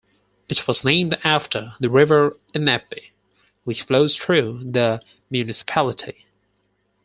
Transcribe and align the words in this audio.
It 0.49 0.67
was 0.67 0.83
named 0.83 1.15
after 1.23 1.75
the 1.79 1.87
river 1.87 2.35
Ennepe, 2.55 3.11
which 3.65 3.83
flows 3.83 4.17
through 4.17 4.63
the 4.71 5.03
municipality. 5.29 6.25